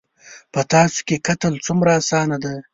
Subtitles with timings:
[0.53, 2.57] _په تاسو کې قتل څومره اسانه دی.